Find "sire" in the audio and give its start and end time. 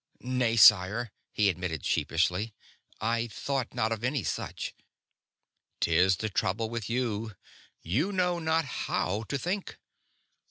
0.55-1.11